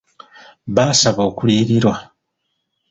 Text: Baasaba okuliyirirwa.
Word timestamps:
Baasaba 0.75 1.21
okuliyirirwa. 1.29 1.95